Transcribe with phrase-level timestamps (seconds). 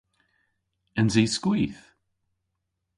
[0.99, 1.81] Ens i skwith?